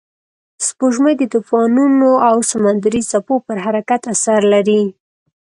سپوږمۍ 0.65 1.13
د 1.17 1.23
طوفانونو 1.33 2.09
او 2.29 2.35
سمندري 2.51 3.01
څپو 3.11 3.35
پر 3.45 3.57
حرکت 3.65 4.01
اثر 4.13 4.41
لري 4.53 4.83